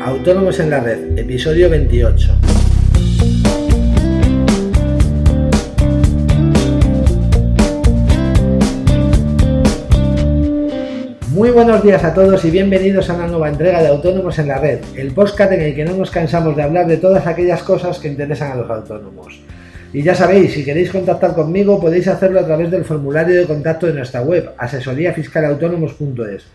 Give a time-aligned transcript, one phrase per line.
[0.00, 2.32] Autónomos en la Red, episodio 28.
[11.30, 14.58] Muy buenos días a todos y bienvenidos a una nueva entrega de Autónomos en la
[14.58, 17.98] Red, el podcast en el que no nos cansamos de hablar de todas aquellas cosas
[17.98, 19.40] que interesan a los autónomos.
[19.92, 23.86] Y ya sabéis, si queréis contactar conmigo podéis hacerlo a través del formulario de contacto
[23.86, 26.46] de nuestra web, asesoríafiscalautónomos.es.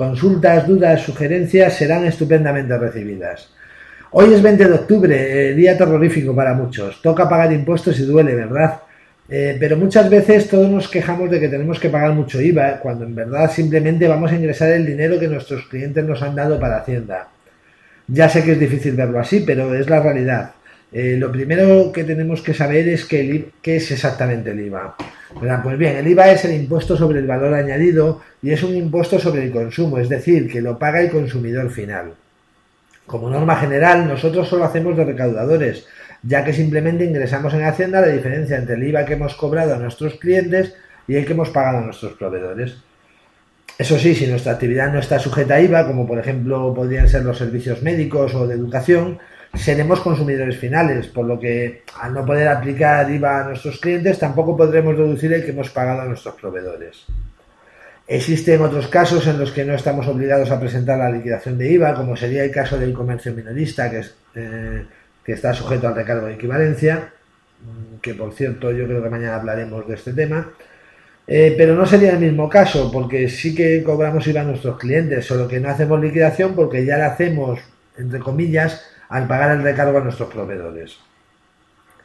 [0.00, 3.50] Consultas, dudas, sugerencias serán estupendamente recibidas.
[4.12, 7.02] Hoy es 20 de octubre, eh, día terrorífico para muchos.
[7.02, 8.80] Toca pagar impuestos y duele, ¿verdad?
[9.28, 13.04] Eh, pero muchas veces todos nos quejamos de que tenemos que pagar mucho IVA, cuando
[13.04, 16.78] en verdad simplemente vamos a ingresar el dinero que nuestros clientes nos han dado para
[16.78, 17.28] Hacienda.
[18.08, 20.52] Ya sé que es difícil verlo así, pero es la realidad.
[20.90, 24.96] Eh, lo primero que tenemos que saber es qué es exactamente el IVA.
[25.34, 29.18] Pues bien, el IVA es el impuesto sobre el valor añadido y es un impuesto
[29.18, 32.14] sobre el consumo, es decir, que lo paga el consumidor final.
[33.06, 35.86] Como norma general, nosotros solo hacemos de recaudadores,
[36.22, 39.78] ya que simplemente ingresamos en Hacienda la diferencia entre el IVA que hemos cobrado a
[39.78, 40.74] nuestros clientes
[41.06, 42.76] y el que hemos pagado a nuestros proveedores.
[43.78, 47.24] Eso sí, si nuestra actividad no está sujeta a IVA, como por ejemplo podrían ser
[47.24, 49.18] los servicios médicos o de educación,
[49.54, 54.56] seremos consumidores finales, por lo que al no poder aplicar IVA a nuestros clientes tampoco
[54.56, 57.04] podremos deducir el que hemos pagado a nuestros proveedores.
[58.06, 61.94] Existen otros casos en los que no estamos obligados a presentar la liquidación de IVA,
[61.94, 64.02] como sería el caso del comercio minorista, que,
[64.34, 64.84] eh,
[65.24, 67.12] que está sujeto al recargo de equivalencia,
[68.00, 70.52] que por cierto yo creo que mañana hablaremos de este tema.
[71.26, 75.24] Eh, pero no sería el mismo caso, porque sí que cobramos IVA a nuestros clientes,
[75.24, 77.60] solo que no hacemos liquidación porque ya la hacemos,
[77.96, 80.98] entre comillas, al pagar el recargo a nuestros proveedores.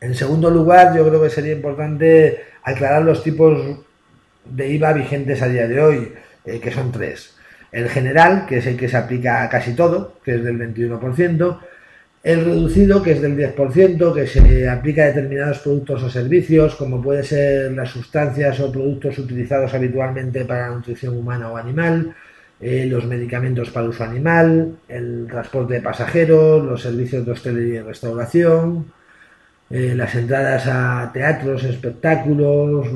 [0.00, 3.78] En segundo lugar, yo creo que sería importante aclarar los tipos
[4.44, 6.12] de IVA vigentes a día de hoy,
[6.44, 7.36] eh, que son tres.
[7.70, 11.60] El general, que es el que se aplica a casi todo, que es del 21%.
[12.22, 17.02] El reducido, que es del 10%, que se aplica a determinados productos o servicios, como
[17.02, 22.14] pueden ser las sustancias o productos utilizados habitualmente para la nutrición humana o animal,
[22.60, 27.82] eh, los medicamentos para uso animal, el transporte de pasajeros, los servicios de hostelería y
[27.82, 28.92] restauración,
[29.70, 32.86] eh, las entradas a teatros, espectáculos,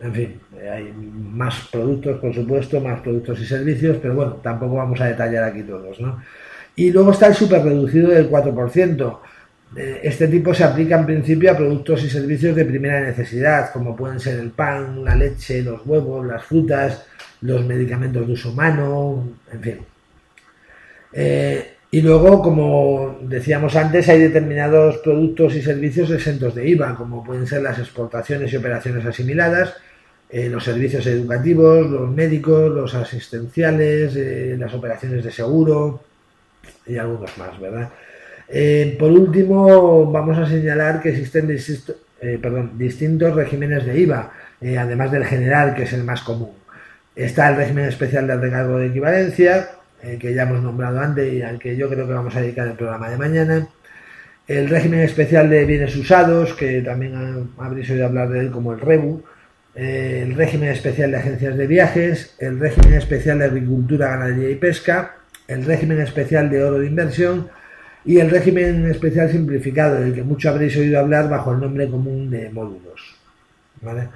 [0.00, 4.76] en fin, eh, hay más productos, por supuesto, más productos y servicios, pero bueno, tampoco
[4.76, 6.22] vamos a detallar aquí todos, ¿no?
[6.76, 9.20] Y luego está el super reducido del 4%.
[9.76, 14.18] Este tipo se aplica en principio a productos y servicios de primera necesidad, como pueden
[14.18, 17.06] ser el pan, la leche, los huevos, las frutas,
[17.42, 19.78] los medicamentos de uso humano, en fin.
[21.12, 27.24] Eh, y luego, como decíamos antes, hay determinados productos y servicios exentos de IVA, como
[27.24, 29.74] pueden ser las exportaciones y operaciones asimiladas,
[30.28, 36.04] eh, los servicios educativos, los médicos, los asistenciales, eh, las operaciones de seguro
[36.86, 37.90] y algunos más, ¿verdad?
[38.98, 41.46] por último, vamos a señalar que existen
[42.76, 44.32] distintos regímenes de IVA,
[44.76, 46.50] además del general, que es el más común.
[47.20, 49.68] Está el régimen especial del recargo de equivalencia,
[50.02, 52.66] eh, que ya hemos nombrado antes y al que yo creo que vamos a dedicar
[52.66, 53.68] el programa de mañana.
[54.48, 58.80] El régimen especial de bienes usados, que también habréis oído hablar de él como el
[58.80, 59.22] REBU.
[59.74, 62.36] Eh, el régimen especial de agencias de viajes.
[62.38, 65.16] El régimen especial de agricultura, ganadería y pesca.
[65.46, 67.50] El régimen especial de oro de inversión.
[68.06, 72.30] Y el régimen especial simplificado, del que mucho habréis oído hablar bajo el nombre común
[72.30, 73.14] de módulos.
[73.82, 74.08] ¿Vale?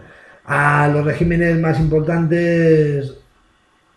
[0.44, 3.14] A los regímenes más importantes,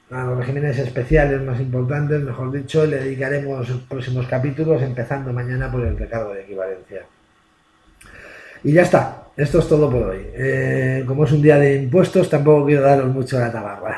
[0.09, 5.81] a los regímenes especiales más importantes, mejor dicho, le dedicaremos próximos capítulos, empezando mañana por
[5.85, 7.01] el recargo de equivalencia.
[8.63, 10.25] Y ya está, esto es todo por hoy.
[10.33, 13.97] Eh, como es un día de impuestos, tampoco quiero daros mucho la tabarra.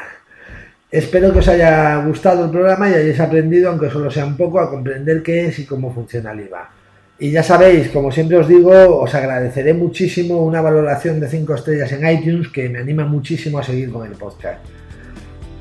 [0.92, 4.60] Espero que os haya gustado el programa y hayáis aprendido, aunque solo sea un poco,
[4.60, 6.79] a comprender qué es y cómo funciona el IVA.
[7.20, 8.72] Y ya sabéis, como siempre os digo,
[9.02, 13.64] os agradeceré muchísimo una valoración de 5 estrellas en iTunes que me anima muchísimo a
[13.64, 14.60] seguir con el podcast.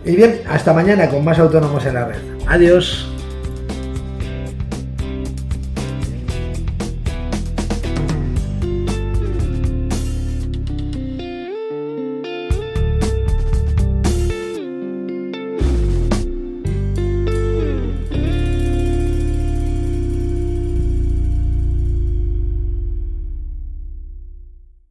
[0.04, 2.18] Y bien, hasta mañana con más autónomos en la red.
[2.46, 3.12] Adiós.